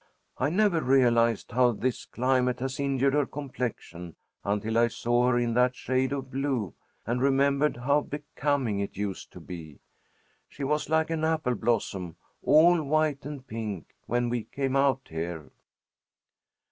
[0.39, 5.53] I never realized how this climate has injured her complexion until I saw her in
[5.53, 6.73] that shade of blue,
[7.05, 9.79] and remembered how becoming it used to be.
[10.49, 15.51] She was like an apple blossom, all white and pink, when we came out here."